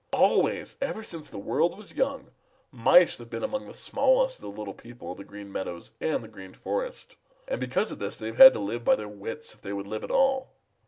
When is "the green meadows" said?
5.19-5.91